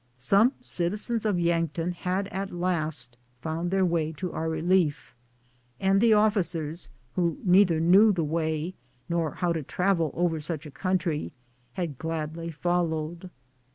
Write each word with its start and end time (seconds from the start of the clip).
Some 0.17 0.53
citizens 0.61 1.25
of 1.27 1.39
Yankton 1.39 1.91
had 1.91 2.27
at 2.29 2.49
last 2.51 3.17
found 3.39 3.69
their 3.69 3.85
way 3.85 4.11
to 4.13 4.33
our 4.33 4.49
relief, 4.49 5.13
and 5.79 6.01
the 6.01 6.11
officers, 6.11 6.89
who 7.13 7.37
neither 7.45 7.79
knew 7.79 8.11
the 8.11 8.23
way 8.23 8.73
nor 9.07 9.35
how 9.35 9.53
to 9.53 9.61
travel 9.61 10.09
over 10.15 10.39
such 10.39 10.65
a 10.65 10.71
country, 10.71 11.31
had 11.75 11.99
gladly 11.99 12.49
followed. 12.49 13.29